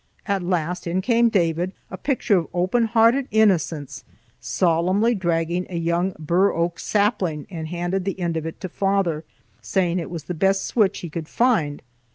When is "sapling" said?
6.79-7.45